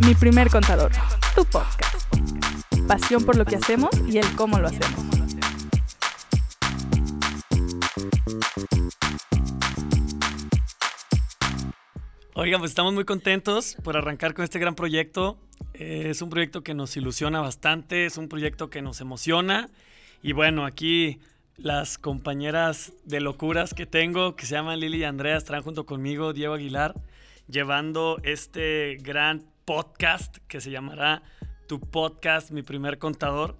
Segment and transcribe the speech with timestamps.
[0.00, 0.92] Mi primer contador,
[1.34, 2.08] tu podcast.
[2.86, 5.18] Pasión por lo que hacemos y el cómo lo hacemos.
[12.34, 15.38] Oigan, pues estamos muy contentos por arrancar con este gran proyecto.
[15.74, 19.68] Eh, es un proyecto que nos ilusiona bastante, es un proyecto que nos emociona.
[20.22, 21.18] Y bueno, aquí
[21.56, 26.32] las compañeras de locuras que tengo, que se llaman Lili y Andrea, estarán junto conmigo,
[26.32, 26.94] Diego Aguilar,
[27.48, 31.22] llevando este gran podcast que se llamará
[31.66, 33.56] Tu Podcast, mi primer contador,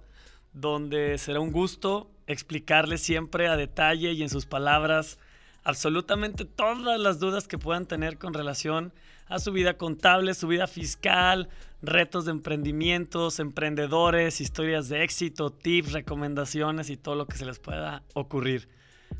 [0.53, 5.19] donde será un gusto explicarles siempre a detalle y en sus palabras
[5.63, 8.93] absolutamente todas las dudas que puedan tener con relación
[9.27, 11.49] a su vida contable, su vida fiscal,
[11.81, 17.59] retos de emprendimientos, emprendedores, historias de éxito, tips, recomendaciones y todo lo que se les
[17.59, 18.67] pueda ocurrir.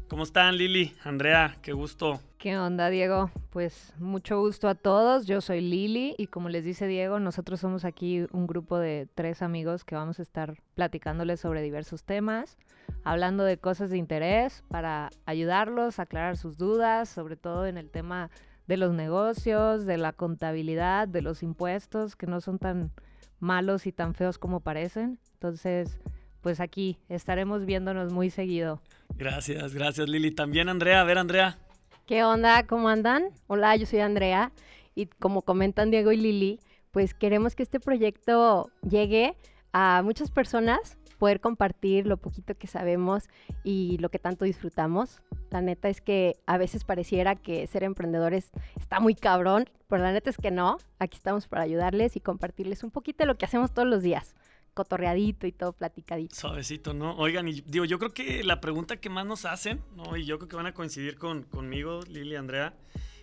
[0.08, 0.96] ¿Cómo están Lili?
[1.04, 2.20] Andrea, qué gusto.
[2.40, 3.30] ¿Qué onda, Diego?
[3.52, 5.26] Pues mucho gusto a todos.
[5.26, 9.42] Yo soy Lili y como les dice Diego, nosotros somos aquí un grupo de tres
[9.42, 12.58] amigos que vamos a estar platicándoles sobre diversos temas,
[13.04, 17.90] hablando de cosas de interés para ayudarlos a aclarar sus dudas, sobre todo en el
[17.90, 18.32] tema
[18.68, 22.92] de los negocios, de la contabilidad, de los impuestos, que no son tan
[23.40, 25.20] malos y tan feos como parecen.
[25.34, 26.00] Entonces,
[26.42, 28.82] pues aquí estaremos viéndonos muy seguido.
[29.16, 30.32] Gracias, gracias Lili.
[30.32, 31.58] También Andrea, a ver Andrea.
[32.06, 32.66] ¿Qué onda?
[32.66, 33.30] ¿Cómo andan?
[33.48, 34.52] Hola, yo soy Andrea
[34.96, 36.60] y como comentan Diego y Lili,
[36.92, 39.36] pues queremos que este proyecto llegue
[39.74, 43.30] a muchas personas poder compartir lo poquito que sabemos
[43.64, 45.22] y lo que tanto disfrutamos.
[45.52, 50.14] La neta es que a veces pareciera que ser emprendedores está muy cabrón, pero la
[50.14, 50.78] neta es que no.
[50.98, 54.34] Aquí estamos para ayudarles y compartirles un poquito de lo que hacemos todos los días
[54.80, 56.34] cotorreadito y todo platicadito.
[56.34, 57.18] Suavecito, ¿no?
[57.18, 60.16] Oigan, y digo, yo creo que la pregunta que más nos hacen, ¿no?
[60.16, 62.74] Y yo creo que van a coincidir con, conmigo, Lili y Andrea,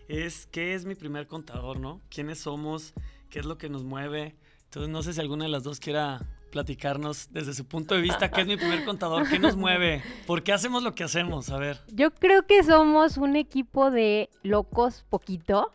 [0.06, 2.02] es ¿qué es mi primer contador, ¿no?
[2.10, 2.92] ¿Quiénes somos?
[3.30, 4.36] ¿Qué es lo que nos mueve?
[4.64, 8.30] Entonces, no sé si alguna de las dos quiera platicarnos desde su punto de vista
[8.30, 11.56] qué es mi primer contador, qué nos mueve, por qué hacemos lo que hacemos, a
[11.56, 11.81] ver.
[11.88, 15.72] Yo creo que somos un equipo de locos poquito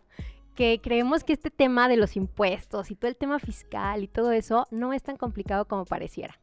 [0.56, 4.32] que creemos que este tema de los impuestos y todo el tema fiscal y todo
[4.32, 6.40] eso no es tan complicado como pareciera.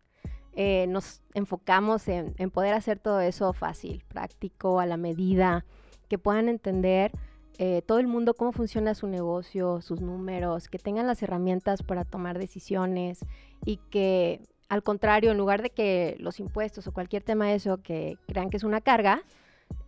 [0.55, 5.65] Eh, nos enfocamos en, poder hacer todo eso fácil, práctico, a la medida,
[6.09, 7.13] que puedan entender
[7.59, 12.05] eh, todo el mundo cómo funciona su negocio, sus números, que tengan las herramientas para
[12.05, 13.21] tomar decisiones
[13.65, 17.81] y que al contrario, en lugar de que los impuestos o cualquier tema de eso
[17.83, 19.23] que crean que es una carga,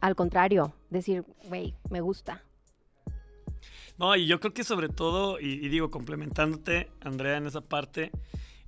[0.00, 2.44] al contrario, decir, güey, me gusta.
[4.00, 8.10] No, y yo creo que sobre todo, y, digo, complementándote, Andrea, en esa parte,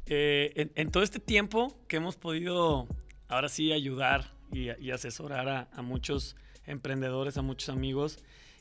[0.04, 2.86] eh, en, todo este tiempo que hemos podido
[3.28, 8.18] ahora sí ayudar y, asesorar a, a muchos emprendedores, a muchos amigos,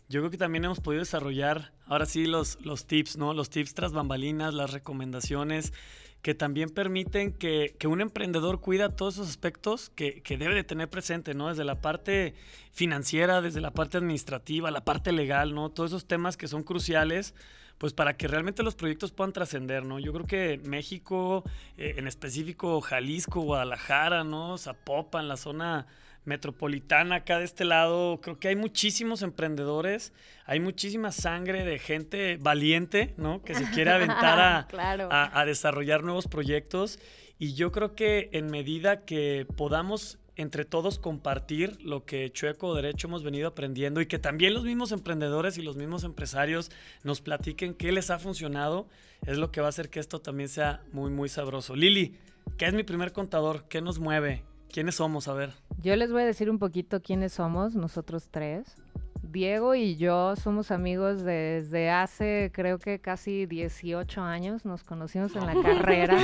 [0.07, 3.33] yo creo que también hemos podido desarrollar ahora sí los, los tips, ¿no?
[3.33, 5.73] Los tips tras bambalinas, las recomendaciones
[6.21, 11.33] que también permiten que, un emprendedor cuida todos esos aspectos que, debe de tener presente,
[11.33, 11.49] ¿no?
[11.49, 12.35] Desde la parte
[12.71, 15.69] financiera, desde la parte administrativa, la parte legal, ¿no?
[15.69, 17.33] Todos esos temas que son cruciales,
[17.79, 19.97] pues para que realmente los proyectos puedan trascender, ¿no?
[19.97, 21.43] Yo creo que México,
[21.77, 24.59] eh, en específico Jalisco, Guadalajara, ¿no?
[24.59, 25.87] Zapopan, la zona
[26.25, 30.13] metropolitana acá de este lado, creo que hay muchísimos emprendedores,
[30.45, 33.41] hay muchísima sangre de gente valiente, ¿no?
[33.43, 36.99] Que se quiere aventar a, a, desarrollar nuevos proyectos.
[37.39, 43.07] Y yo creo que en medida que podamos entre todos compartir lo que Chueco Derecho
[43.07, 46.71] hemos venido aprendiendo y que también los mismos emprendedores y los mismos empresarios
[47.03, 48.87] nos platiquen qué les ha funcionado,
[49.25, 51.75] es lo que va a hacer que esto también sea muy, muy sabroso.
[51.75, 52.15] Lili,
[52.57, 53.65] ¿qué es mi primer contador?
[53.67, 54.43] ¿Qué nos mueve?
[54.71, 55.27] ¿Quiénes somos?
[55.27, 55.51] A ver.
[55.81, 58.75] Yo les voy a decir un poquito quiénes somos, nosotros tres.
[59.21, 64.65] Diego y yo somos amigos desde hace creo que casi 18 años.
[64.65, 66.17] Nos conocimos en la carrera.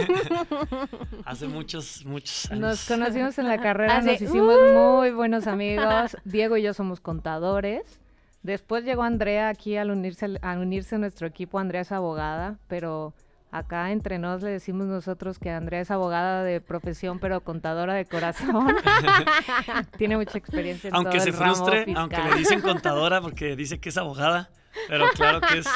[1.26, 2.60] hace muchos, muchos años.
[2.62, 6.18] Nos conocimos en la carrera, nos hicimos muy buenos amigos.
[6.26, 8.00] Diego y yo somos contadores.
[8.44, 11.60] Después llegó Andrea aquí al unirse, al unirse a nuestro equipo.
[11.60, 13.14] Andrea es abogada, pero
[13.50, 18.06] Acá entre nos le decimos nosotros que Andrea es abogada de profesión, pero contadora de
[18.06, 18.76] corazón.
[19.98, 23.56] Tiene mucha experiencia en Aunque todo se el frustre, ramo aunque le dicen contadora porque
[23.56, 24.50] dice que es abogada,
[24.90, 25.68] pero claro que es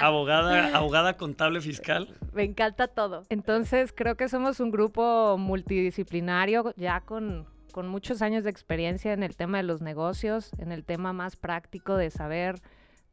[0.00, 2.08] abogada, abogada contable fiscal.
[2.32, 3.22] Me encanta todo.
[3.28, 9.22] Entonces creo que somos un grupo multidisciplinario ya con, con muchos años de experiencia en
[9.22, 12.60] el tema de los negocios, en el tema más práctico de saber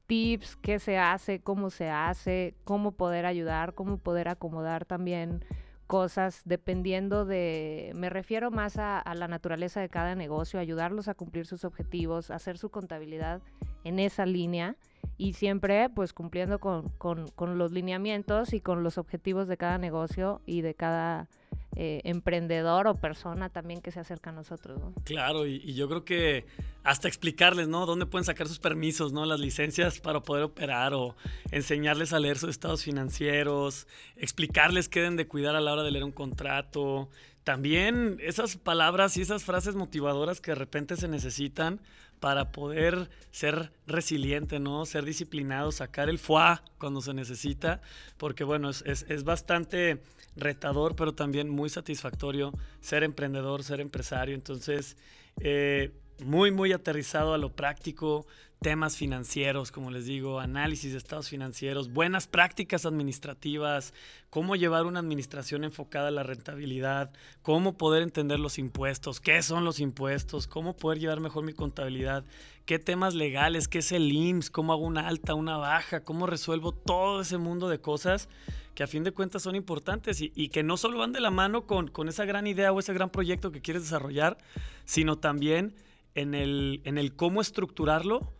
[0.07, 5.43] tips, qué se hace, cómo se hace, cómo poder ayudar, cómo poder acomodar también
[5.85, 11.45] cosas dependiendo de, me refiero más a, la naturaleza de cada negocio, ayudarlos a cumplir
[11.45, 13.41] sus objetivos, hacer su contabilidad
[13.83, 14.75] en esa línea
[15.17, 19.77] y siempre pues cumpliendo con, con, con los lineamientos y con los objetivos de cada
[19.77, 21.29] negocio y de cada
[21.79, 24.79] eh, emprendedor o persona también que se acerca a nosotros.
[24.79, 24.95] ¿no?
[25.03, 26.47] Claro, y, yo creo que
[26.83, 27.85] hasta explicarles, ¿no?
[27.85, 29.27] Dónde pueden sacar sus permisos, ¿no?
[29.27, 31.15] Las licencias para poder operar o
[31.51, 33.85] enseñarles a leer sus estados financieros,
[34.15, 37.09] explicarles qué deben de cuidar a la hora de leer un contrato.
[37.43, 41.79] También esas palabras y esas frases motivadoras que de repente se necesitan
[42.19, 44.83] para poder ser resiliente, ¿no?
[44.87, 47.81] Ser disciplinado, sacar el foie cuando se necesita,
[48.17, 50.01] porque bueno, es, es bastante
[50.37, 54.35] retador, pero también muy satisfactorio ser emprendedor, ser empresario.
[54.35, 54.97] Entonces,
[55.41, 55.91] eh,
[56.23, 58.25] muy, muy aterrizado a lo práctico,
[58.61, 63.93] temas financieros, como les digo, análisis de estados financieros, buenas prácticas administrativas,
[64.29, 67.11] cómo llevar una administración enfocada a la rentabilidad,
[67.43, 72.25] cómo poder entender los impuestos, qué son los impuestos, cómo poder llevar mejor mi contabilidad,
[72.65, 76.71] qué temas legales, qué es el IMSS, cómo hago una alta, una baja, cómo resuelvo
[76.71, 78.27] todo ese mundo de cosas
[78.73, 81.31] que a fin de cuentas son importantes y, y que no solo van de la
[81.31, 84.37] mano con, con esa gran idea o ese gran proyecto que quieres desarrollar,
[84.85, 85.75] sino también
[86.13, 88.33] en el, en el cómo estructurarlo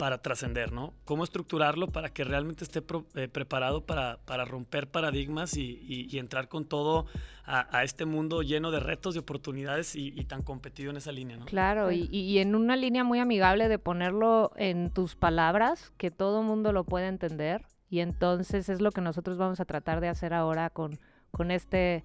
[0.00, 0.94] para trascender, ¿no?
[1.04, 6.08] Cómo estructurarlo para que realmente esté pro, eh, preparado para, para, romper paradigmas y, y,
[6.10, 7.04] y entrar con todo
[7.44, 11.36] a, a, este mundo lleno de retos y oportunidades y, tan competido en esa línea,
[11.36, 11.44] ¿no?
[11.44, 16.72] Claro, y, en una línea muy amigable de ponerlo en tus palabras, que todo mundo
[16.72, 17.66] lo pueda entender.
[17.90, 20.98] Y entonces es lo que nosotros vamos a tratar de hacer ahora con,
[21.30, 22.04] con este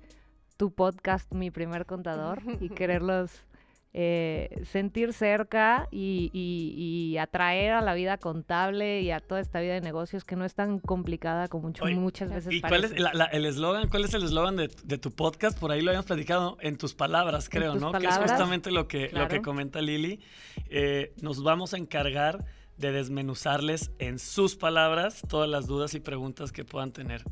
[0.57, 3.45] tu podcast, mi primer contador, y quererlos
[3.97, 9.61] eh, sentir cerca y, y, y, atraer a la vida contable y a toda esta
[9.61, 12.89] vida de negocios que no es tan complicada como mucho, Oye, muchas veces ¿Y parece.
[12.89, 13.87] cuál es la, la, el eslogan?
[13.87, 15.57] ¿Cuál es el eslogan de, de, tu podcast?
[15.57, 17.93] Por ahí lo habíamos platicado en tus palabras, creo, tus ¿no?
[17.93, 19.23] Palabras, que es justamente lo que, claro.
[19.23, 20.19] lo que comenta Lili.
[20.69, 22.43] Eh, nos vamos a encargar
[22.75, 27.23] de desmenuzarles en sus palabras todas las dudas y preguntas que puedan tener.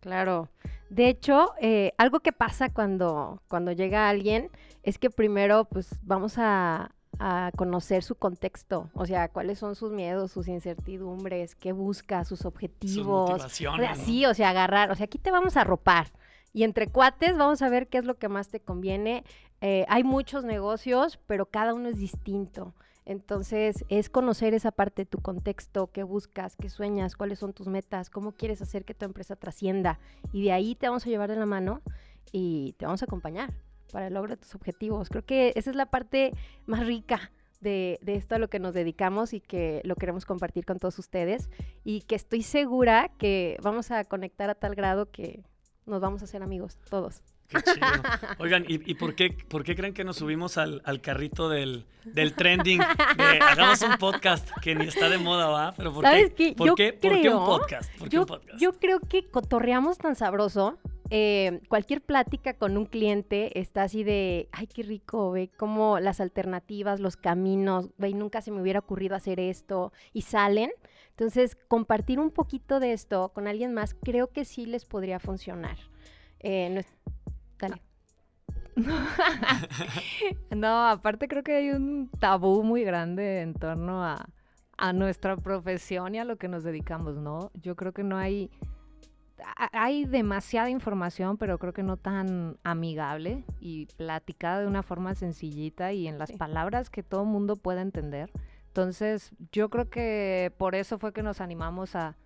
[0.00, 0.50] Claro.
[0.90, 4.50] De hecho, eh, algo que pasa cuando, cuando llega alguien
[4.82, 9.92] es que primero pues vamos a, a, conocer su contexto, o sea, cuáles son sus
[9.92, 13.30] miedos, sus incertidumbres, qué busca, sus objetivos.
[13.30, 16.12] Sus motivaciones, o sea, sí, o sea, agarrar, o sea, aquí te vamos a ropar.
[16.52, 19.24] Y entre cuates vamos a ver qué es lo que más te conviene.
[19.62, 22.74] Eh, hay muchos negocios, pero cada uno es distinto.
[23.04, 27.68] Entonces, es conocer esa parte de tu contexto, qué buscas, qué sueñas, cuáles son tus
[27.68, 29.98] metas, cómo quieres hacer que tu empresa trascienda.
[30.32, 31.80] Y de ahí te vamos a llevar de la mano
[32.32, 33.52] y te vamos a acompañar
[33.92, 35.08] para el logro de tus objetivos.
[35.08, 36.32] Creo que esa es la parte
[36.66, 37.30] más rica
[37.60, 40.98] de, de, esto a lo que nos dedicamos y que lo queremos compartir con todos
[40.98, 41.48] ustedes.
[41.84, 45.44] Y que estoy segura que vamos a conectar a tal grado que
[45.86, 47.22] nos vamos a hacer amigos, todos.
[47.48, 47.86] Qué chido.
[48.38, 51.86] Oigan, ¿y, y por, qué, por qué creen que nos subimos al, al carrito del,
[52.04, 52.78] del trending?
[52.78, 55.74] De, hagamos un podcast que ni está de moda, ¿va?
[55.76, 56.54] Pero ¿por, ¿Sabes qué, qué?
[56.54, 57.98] ¿por, Yo qué, creo, ¿por qué un podcast?
[57.98, 58.60] ¿Por qué yo, un podcast?
[58.60, 60.78] yo creo que cotorreamos tan sabroso.
[61.14, 66.22] Eh, cualquier plática con un cliente está así de, ay, qué rico, ve como las
[66.22, 70.70] alternativas, los caminos, ve, nunca se me hubiera ocurrido hacer esto y salen.
[71.10, 75.76] Entonces, compartir un poquito de esto con alguien más, creo que sí les podría funcionar.
[76.40, 76.80] Eh, no.
[77.58, 77.82] Dale.
[80.56, 84.30] no, aparte creo que hay un tabú muy grande en torno a,
[84.78, 87.50] a, nuestra profesión y a lo que nos dedicamos, ¿no?
[87.52, 88.50] Yo creo que no hay...
[89.72, 95.92] Hay demasiada información, pero creo que no tan amigable y platicada de una forma sencillita
[95.92, 96.36] y en las sí.
[96.36, 98.30] palabras que todo mundo pueda entender.
[98.68, 102.16] Entonces, yo creo que por eso fue que nos animamos a,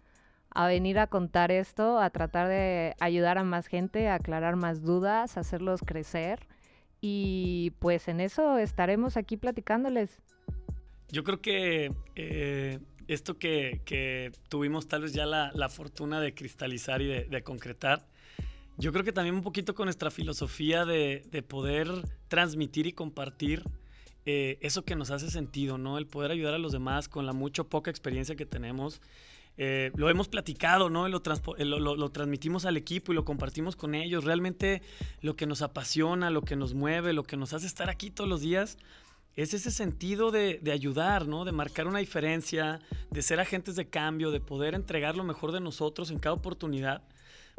[0.51, 4.83] a venir a contar esto, a tratar de ayudar a más gente, a aclarar más
[4.83, 6.47] dudas, a hacerlos crecer.
[7.01, 10.23] Y pues en eso estaremos aquí platicándoles.
[11.09, 16.35] Yo creo que eh, esto que, que, tuvimos tal vez ya la, la fortuna de
[16.35, 18.07] cristalizar y de, concretar,
[18.79, 21.89] yo creo que también un poquito con nuestra filosofía de, de poder
[22.29, 23.63] transmitir y compartir
[24.27, 25.99] eh, eso que nos hace sentido, ¿no?
[25.99, 29.01] El poder ayudar a los demás con la mucho poca experiencia que tenemos.
[29.57, 31.09] Eh, lo hemos platicado, ¿no?
[31.09, 31.23] Lo,
[31.59, 34.25] lo, lo, lo, transmitimos al equipo y lo compartimos con ellos.
[34.25, 34.83] Realmente
[35.23, 38.29] lo que nos apasiona, lo que nos mueve, lo que nos hace estar aquí todos
[38.29, 38.77] los días
[39.37, 41.45] es ese sentido de, de, ayudar, ¿no?
[41.45, 45.61] De marcar una diferencia, de ser agentes de cambio, de poder entregar lo mejor de
[45.61, 47.03] nosotros en cada oportunidad.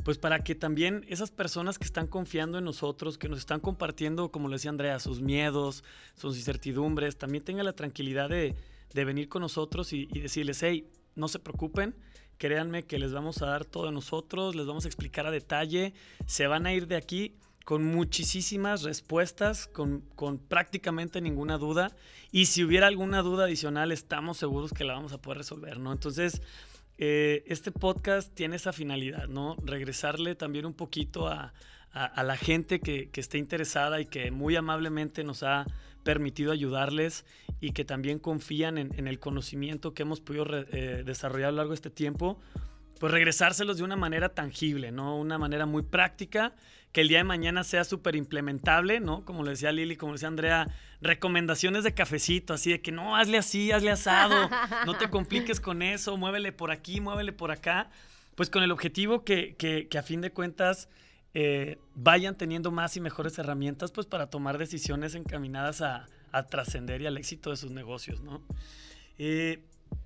[0.03, 4.31] Pues para que también esas personas que están confiando en nosotros, que nos están compartiendo,
[4.31, 5.83] como lo decía Andrea, sus miedos,
[6.15, 8.55] sus incertidumbres, también tengan la tranquilidad de,
[8.93, 11.95] venir con nosotros y, y decirles, hey, no se preocupen,
[12.37, 15.93] créanme que les vamos a dar todo de nosotros, les vamos a explicar a detalle,
[16.25, 17.35] se van a ir de aquí
[17.67, 21.93] con muchísimas respuestas, con, con, prácticamente ninguna duda.
[22.31, 25.91] Y si hubiera alguna duda adicional, estamos seguros que la vamos a poder resolver, ¿no?
[25.91, 26.41] Entonces,
[26.97, 29.57] eh, este podcast tiene esa finalidad, ¿no?
[29.65, 31.53] Regresarle también un poquito a,
[31.91, 35.65] a, la gente que, que, esté interesada y que muy amablemente nos ha
[36.03, 37.25] permitido ayudarles
[37.59, 41.57] y que también confían en, en el conocimiento que hemos podido eh, desarrollar a lo
[41.57, 42.39] largo de este tiempo
[42.99, 45.17] pues regresárselos de una manera tangible, ¿no?
[45.17, 46.53] Una manera muy práctica,
[46.97, 49.23] que el día de mañana sea súper implementable, ¿no?
[49.23, 50.67] Como le decía Lili, como le decía Andrea,
[50.99, 54.49] recomendaciones de cafecito, así de que no, hazle así, hazle asado,
[54.87, 57.91] no te compliques con eso, muévele por aquí, muévele por acá,
[58.33, 60.89] pues con el objetivo que, que, que a fin de cuentas
[61.35, 67.03] eh, vayan teniendo más y mejores herramientas, pues para tomar decisiones encaminadas a, a trascender
[67.03, 68.41] y al éxito de sus negocios, ¿no?
[69.19, 69.61] Eh,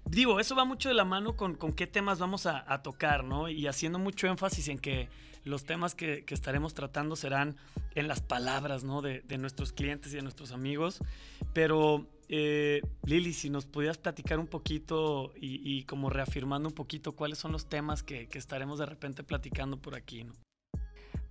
[0.05, 3.49] digo, eso va mucho de la mano con, con qué temas vamos a, tocar, ¿no?
[3.49, 5.09] Y haciendo mucho énfasis en que
[5.43, 7.55] los temas que, estaremos tratando serán
[7.95, 9.01] en las palabras, ¿no?
[9.01, 10.99] De, nuestros clientes y de nuestros amigos.
[11.53, 17.13] Pero, eh, Lili, si nos pudieras platicar un poquito y, y, como reafirmando un poquito
[17.13, 20.33] cuáles son los temas que, que estaremos de repente platicando por aquí, ¿no?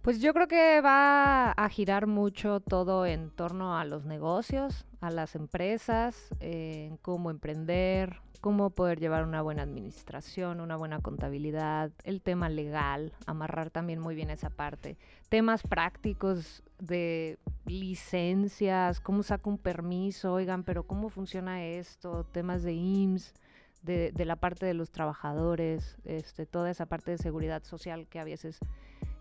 [0.03, 5.11] Pues yo creo que va a girar mucho todo en torno a los negocios, a
[5.11, 11.91] las empresas, eh, en cómo emprender, cómo poder llevar una buena administración, una buena contabilidad,
[12.05, 14.97] el tema legal, amarrar también muy bien esa parte,
[15.29, 22.73] temas prácticos de licencias, cómo saco un permiso, oigan, pero cómo funciona esto, temas de
[22.73, 23.35] IMSS.
[23.83, 28.21] De, de la parte de los trabajadores, este, toda esa parte de seguridad social que
[28.21, 28.61] a veces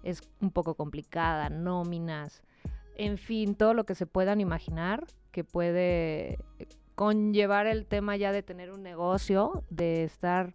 [0.04, 2.42] es un poco complicada, nóminas,
[3.00, 6.38] en fin, todo lo que se puedan imaginar que puede
[6.96, 10.54] conllevar el tema ya de tener un negocio, de estar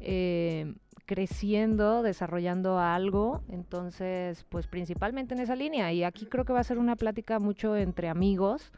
[0.00, 0.72] eh,
[1.04, 5.92] creciendo, desarrollando algo, entonces, pues principalmente en esa línea.
[5.92, 8.72] Y aquí creo que va a ser una plática mucho entre amigos.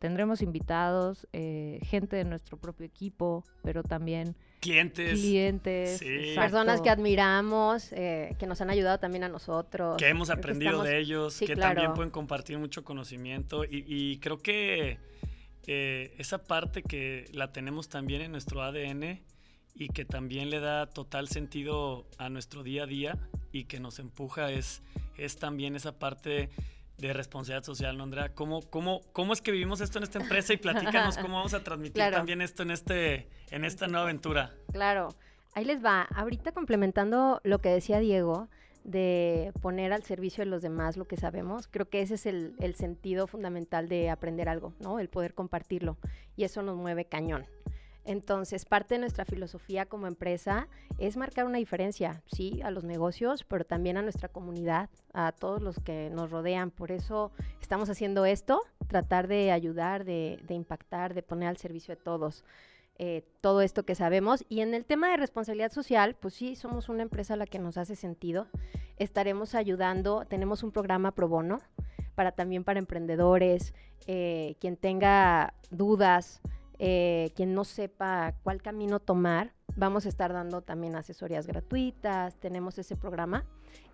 [0.00, 6.32] Tendremos invitados, eh, gente de nuestro propio equipo, pero también clientes, clientes sí.
[6.34, 9.98] personas que admiramos, eh, que nos han ayudado también a nosotros.
[9.98, 10.88] Que hemos aprendido estamos...
[10.88, 11.74] de ellos, sí, que claro.
[11.74, 13.62] también pueden compartir mucho conocimiento.
[13.64, 14.98] Y, y creo que
[15.66, 19.20] eh, esa parte que la tenemos también en nuestro ADN
[19.74, 23.18] y que también le da total sentido a nuestro día a día
[23.52, 24.82] y que nos empuja es,
[25.18, 26.50] es también esa parte de
[27.00, 28.34] responsabilidad social, ¿no, Andrea?
[28.34, 31.62] ¿Cómo, cómo, ¿Cómo es que vivimos esto en esta empresa y platícanos cómo vamos a
[31.62, 32.16] transmitir claro.
[32.16, 34.52] también esto en, este, en esta nueva aventura?
[34.72, 35.08] Claro,
[35.54, 36.02] ahí les va.
[36.02, 38.48] Ahorita complementando lo que decía Diego,
[38.84, 42.54] de poner al servicio de los demás lo que sabemos, creo que ese es el,
[42.58, 44.98] el sentido fundamental de aprender algo, ¿no?
[44.98, 45.96] El poder compartirlo.
[46.36, 47.46] Y eso nos mueve cañón.
[48.04, 53.44] Entonces, parte de nuestra filosofía como empresa es marcar una diferencia, sí, a los negocios,
[53.44, 56.70] pero también a nuestra comunidad, a todos los que nos rodean.
[56.70, 57.30] Por eso
[57.60, 62.44] estamos haciendo esto, tratar de ayudar, de, de impactar, de poner al servicio de todos.
[63.02, 64.44] Eh, todo esto que sabemos.
[64.50, 67.58] Y en el tema de responsabilidad social, pues sí, somos una empresa a la que
[67.58, 68.46] nos hace sentido.
[68.98, 71.60] Estaremos ayudando, tenemos un programa pro bono
[72.14, 73.72] para también para emprendedores,
[74.06, 76.42] eh, quien tenga dudas,
[76.82, 82.78] eh, quien no sepa cuál camino tomar, vamos a estar dando también asesorías gratuitas, tenemos
[82.78, 83.44] ese programa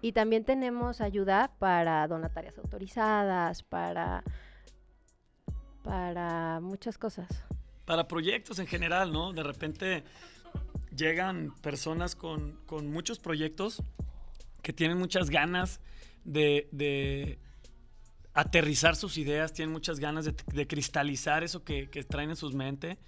[0.01, 4.23] y también tenemos ayuda para donatarias autorizadas, para,
[5.83, 7.27] para muchas cosas.
[7.87, 9.33] Para proyectos en general, ¿no?
[9.33, 10.05] De repente
[10.95, 13.83] llegan personas con, con muchos proyectos
[14.63, 15.81] que tienen muchas ganas
[16.23, 17.41] de, de,
[18.37, 22.53] aterrizar sus ideas, tienen muchas ganas de, de cristalizar eso que, que, traen en sus
[22.53, 22.99] mentes.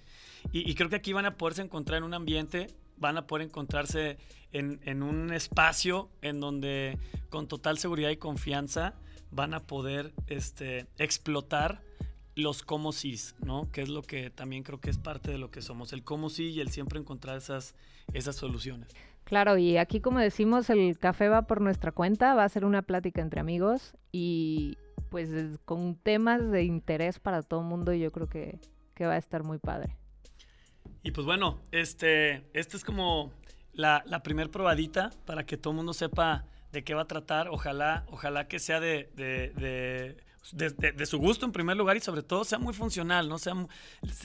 [0.51, 2.67] Y, y, creo que aquí van a poderse encontrar en un ambiente,
[2.97, 4.17] van a poder encontrarse
[4.51, 6.97] en, en, un espacio en donde
[7.29, 8.95] con total seguridad y confianza
[9.29, 11.83] van a poder este, explotar
[12.33, 13.69] los cómo sí, ¿no?
[13.71, 16.29] Que es lo que también creo que es parte de lo que somos, el cómo
[16.29, 17.75] sí y el siempre encontrar esas,
[18.13, 18.89] esas soluciones.
[19.25, 22.81] Claro, y aquí como decimos, el café va por nuestra cuenta, va a ser una
[22.81, 24.75] plática entre amigos y
[25.09, 25.29] pues
[25.65, 28.59] con temas de interés para todo el mundo y yo creo que,
[28.93, 29.97] que va a estar muy padre.
[31.03, 33.31] Y pues bueno, este, este es como
[33.73, 37.49] la, la primer probadita para que todo el mundo sepa de qué va a tratar.
[37.49, 40.17] Ojalá, ojalá que sea de, de, de
[40.51, 43.37] de, su gusto en primer lugar y sobre todo sea muy funcional, ¿no?
[43.37, 43.55] Sea,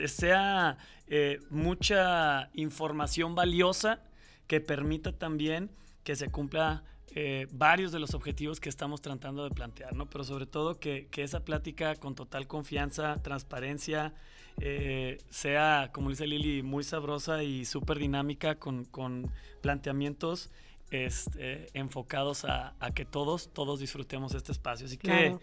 [0.07, 4.01] sea eh, mucha información valiosa
[4.47, 5.71] que permita también
[6.03, 10.11] que se cumpla eh, varios de los objetivos que estamos tratando de plantear, ¿no?
[10.11, 14.15] Pero sobre todo que, que esa plática con total confianza, transparencia,
[14.61, 19.31] eh, sea, como dice Lili, muy sabrosa y súper dinámica con, con
[19.63, 20.51] planteamientos
[20.91, 24.87] este, enfocados a, a que todos, todos disfrutemos este espacio.
[24.87, 25.41] Así que Claro.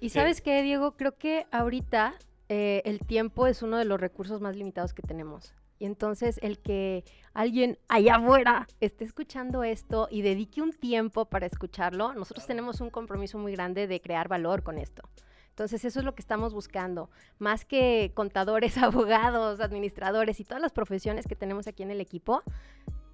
[0.00, 2.14] Y sabes qué, Diego, creo que ahorita
[2.48, 5.54] eh, el tiempo es uno de los recursos más limitados que tenemos.
[5.78, 7.04] Y entonces el que
[7.34, 12.90] alguien allá afuera esté escuchando esto y dedique un tiempo para escucharlo, nosotros tenemos un
[12.90, 15.02] compromiso muy grande de crear valor con esto.
[15.50, 17.10] Entonces eso es lo que estamos buscando.
[17.38, 22.42] Más que contadores, abogados, administradores y todas las profesiones que tenemos aquí en el equipo,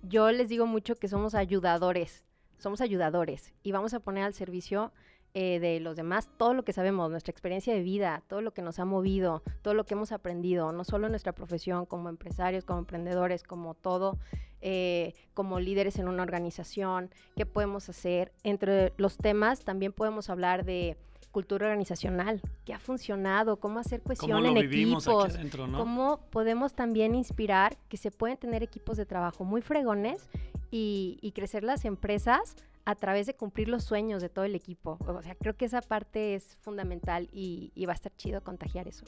[0.02, 2.24] yo les digo mucho que somos ayudadores.
[2.58, 4.92] Somos ayudadores y vamos a poner al servicio
[5.36, 8.62] eh, de los demás todo lo que sabemos, nuestra experiencia de vida, todo lo que
[8.62, 12.64] nos ha movido, todo lo que hemos aprendido, no solo en nuestra profesión como empresarios,
[12.64, 14.16] como emprendedores, como todo,
[14.60, 18.30] eh, como líderes en una organización, qué podemos hacer.
[18.44, 20.96] Entre los temas también podemos hablar de
[21.32, 25.78] cultura organizacional, qué ha funcionado, cómo hacer cohesión en equipos, adentro, ¿no?
[25.78, 30.28] cómo podemos también inspirar que se pueden tener equipos de trabajo muy fregones
[30.70, 34.98] y, y crecer las empresas a través de cumplir los sueños de todo el equipo.
[35.06, 39.04] O sea, creo que esa parte es fundamental y, va a estar chido contagiar eso.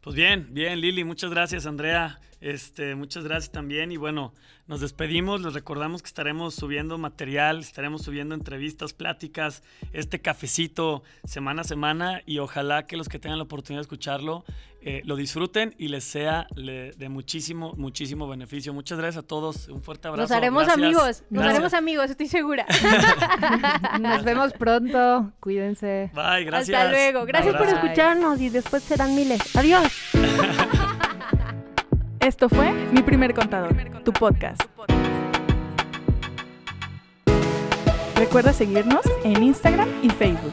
[0.00, 2.20] Pues bien, bien, Lili, muchas gracias, Andrea.
[2.40, 3.90] Este, muchas gracias también.
[3.90, 4.34] Y bueno,
[4.68, 5.40] nos despedimos.
[5.40, 12.22] Les recordamos que estaremos subiendo material, estaremos subiendo entrevistas, pláticas, este cafecito semana a semana.
[12.24, 14.44] Y ojalá que los que tengan la oportunidad de escucharlo
[14.82, 18.72] eh, lo disfruten y les sea le- de muchísimo, muchísimo beneficio.
[18.72, 19.68] Muchas gracias a todos.
[19.68, 20.22] Un fuerte abrazo.
[20.22, 20.84] Nos haremos Gracias.
[20.84, 21.54] amigos, nos Gracias.
[21.54, 22.66] haremos amigos, estoy segura.
[24.00, 25.32] Nos vemos pronto.
[25.40, 26.10] Cuídense.
[26.14, 26.78] Bye, gracias.
[26.78, 27.24] Hasta luego.
[27.26, 29.40] Gracias por escucharnos y después serán miles.
[29.56, 29.84] Adiós.
[32.20, 34.60] Esto fue Mi Primer Contador, tu podcast.
[38.16, 40.52] Recuerda seguirnos en Instagram y Facebook.